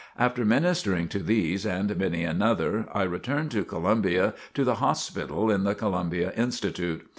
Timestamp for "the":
4.63-4.77, 5.63-5.75